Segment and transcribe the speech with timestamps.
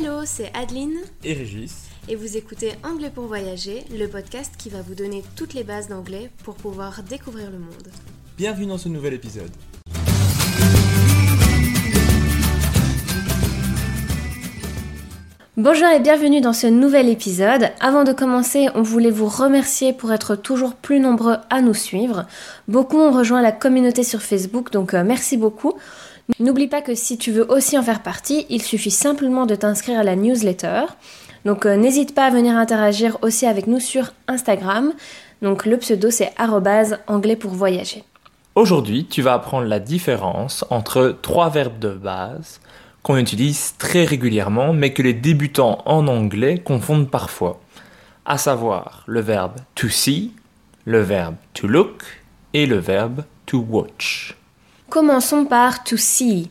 [0.00, 1.88] Hello, c'est Adeline et Régis.
[2.08, 5.88] et vous écoutez Anglais pour voyager, le podcast qui va vous donner toutes les bases
[5.88, 7.88] d'anglais pour pouvoir découvrir le monde.
[8.36, 9.50] Bienvenue dans ce nouvel épisode.
[15.56, 17.70] Bonjour et bienvenue dans ce nouvel épisode.
[17.80, 22.26] Avant de commencer, on voulait vous remercier pour être toujours plus nombreux à nous suivre.
[22.68, 25.74] Beaucoup ont rejoint la communauté sur Facebook, donc euh, merci beaucoup.
[26.40, 29.98] N'oublie pas que si tu veux aussi en faire partie, il suffit simplement de t'inscrire
[29.98, 30.82] à la newsletter.
[31.44, 34.92] Donc euh, n'hésite pas à venir interagir aussi avec nous sur Instagram.
[35.40, 36.32] Donc le pseudo c'est
[37.06, 38.04] anglais pour voyager.
[38.54, 42.60] Aujourd'hui, tu vas apprendre la différence entre trois verbes de base
[43.02, 47.60] qu'on utilise très régulièrement mais que les débutants en anglais confondent parfois.
[48.26, 50.32] À savoir le verbe to see,
[50.84, 52.02] le verbe to look
[52.52, 54.36] et le verbe to watch.
[54.90, 56.48] Commençons par to see.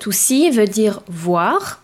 [0.00, 1.80] To see veut dire voir.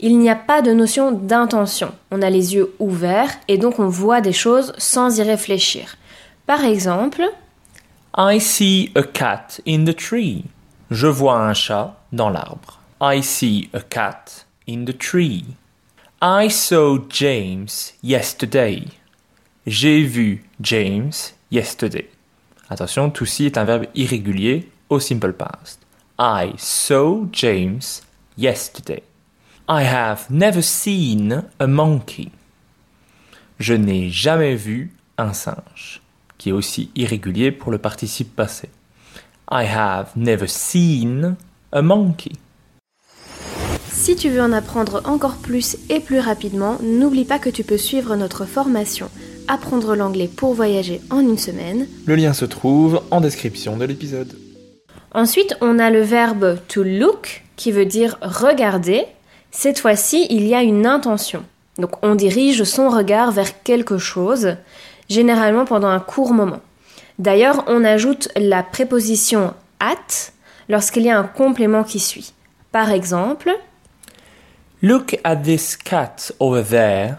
[0.00, 1.94] Il n'y a pas de notion d'intention.
[2.10, 5.96] On a les yeux ouverts et donc on voit des choses sans y réfléchir.
[6.46, 7.22] Par exemple,
[8.16, 10.44] I see a cat in the tree.
[10.90, 12.80] Je vois un chat dans l'arbre.
[13.00, 15.44] I see a cat in the tree.
[16.22, 18.84] I saw James yesterday.
[19.66, 21.12] J'ai vu James
[21.50, 22.08] yesterday.
[22.70, 25.80] Attention, to see est un verbe irrégulier au simple past.
[26.18, 28.02] I saw James
[28.36, 29.02] yesterday.
[29.68, 32.30] I have never seen a monkey.
[33.58, 36.00] Je n'ai jamais vu un singe,
[36.38, 38.68] qui est aussi irrégulier pour le participe passé.
[39.50, 41.36] I have never seen
[41.72, 42.32] a monkey.
[44.04, 47.78] si tu veux en apprendre encore plus et plus rapidement, n'oublie pas que tu peux
[47.78, 49.08] suivre notre formation
[49.48, 51.86] Apprendre l'anglais pour voyager en une semaine.
[52.04, 54.36] Le lien se trouve en description de l'épisode.
[55.14, 59.06] Ensuite, on a le verbe to look qui veut dire regarder.
[59.52, 61.44] Cette fois-ci, il y a une intention.
[61.78, 64.56] Donc on dirige son regard vers quelque chose,
[65.08, 66.60] généralement pendant un court moment.
[67.18, 70.32] D'ailleurs, on ajoute la préposition at
[70.68, 72.32] lorsqu'il y a un complément qui suit.
[72.72, 73.52] Par exemple,
[74.82, 77.16] Look at this cat over there.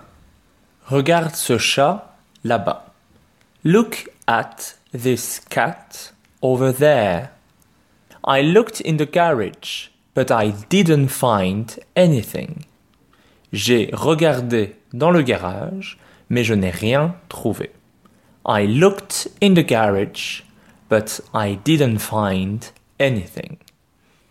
[0.85, 2.94] Regarde ce chat là-bas.
[3.63, 6.13] Look at this cat
[6.44, 7.29] over there.
[8.27, 12.65] I looked in the garage, but I didn't find anything.
[13.53, 15.97] J'ai regardé dans le garage,
[16.29, 17.71] mais je n'ai rien trouvé.
[18.47, 20.43] I looked in the garage,
[20.89, 22.63] but I didn't find
[22.99, 23.57] anything.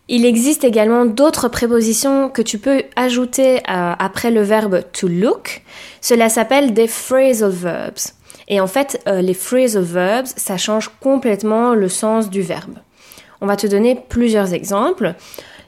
[0.07, 5.63] il existe également d'autres prépositions que tu peux ajouter euh, après le verbe to look.
[6.01, 8.13] Cela s'appelle des phrasal verbs.
[8.47, 12.75] Et en fait, euh, les phrasal verbs, ça change complètement le sens du verbe.
[13.45, 15.13] On va te donner plusieurs exemples.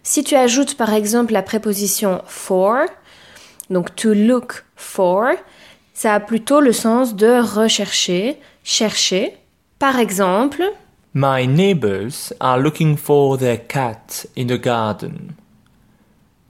[0.02, 2.88] Si tu ajoutes par exemple la préposition for,
[3.70, 5.28] donc to look for,
[5.94, 9.38] ça a plutôt le sens de rechercher, chercher.
[9.78, 10.64] Par exemple,
[11.14, 15.36] My neighbors are looking for their cat in the garden.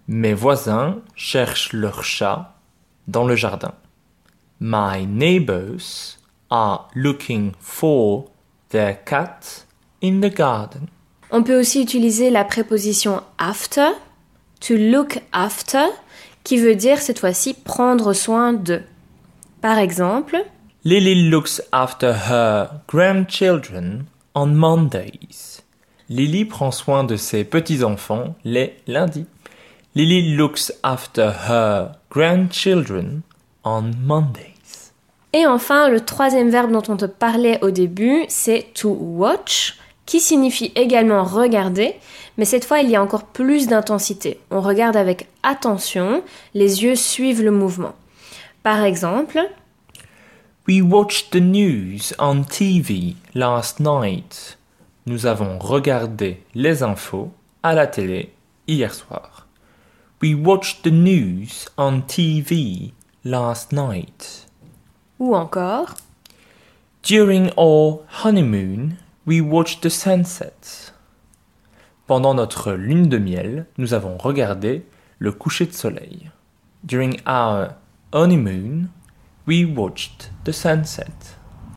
[0.08, 2.56] Mes voisins cherchent leur chat
[3.10, 3.74] dans le jardin.
[4.62, 8.30] My neighbors are looking for
[8.70, 9.66] their cat
[10.02, 10.88] in the garden.
[11.32, 13.90] On peut aussi utiliser la préposition after,
[14.60, 15.86] to look after,
[16.44, 18.82] qui veut dire cette fois-ci prendre soin de.
[19.62, 20.38] Par exemple,
[20.86, 24.06] Lily looks after her grandchildren
[24.36, 25.62] on Mondays.
[26.10, 29.26] Lily prend soin de ses petits-enfants les lundis.
[29.96, 33.24] Lily looks after her grandchildren
[33.66, 34.94] on Mondays.
[35.34, 39.78] Et enfin, le troisième verbe dont on te parlait au début, c'est to watch,
[40.08, 41.94] qui signifie également regarder,
[42.38, 44.40] mais cette fois il y a encore plus d'intensité.
[44.50, 46.24] On regarde avec attention,
[46.56, 47.94] les yeux suivent le mouvement.
[48.64, 49.40] Par exemple,
[50.68, 54.58] We watched the news on TV last night.
[55.06, 57.32] Nous avons regardé les infos
[57.64, 58.34] à la télé
[58.68, 59.48] hier soir.
[60.22, 62.92] We watched the news on TV
[63.24, 64.48] last night.
[65.20, 65.94] ou encore,
[67.04, 70.94] During our honeymoon, We watched the sunset.
[72.08, 74.86] Pendant notre lune de miel, nous avons regardé
[75.20, 76.32] le coucher de soleil.
[76.86, 77.74] During our
[78.14, 78.88] honeymoon,
[79.46, 81.12] we watched the sunset.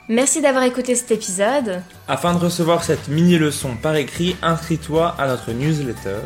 [0.09, 1.83] Merci d'avoir écouté cet épisode.
[2.07, 6.19] Afin de recevoir cette mini-leçon par écrit, inscris-toi à notre newsletter.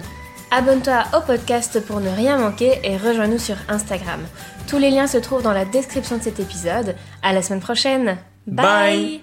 [0.50, 4.20] Abonne-toi au podcast pour ne rien manquer et rejoins-nous sur Instagram.
[4.68, 6.96] Tous les liens se trouvent dans la description de cet épisode.
[7.22, 8.18] À la semaine prochaine.
[8.46, 9.22] Bye.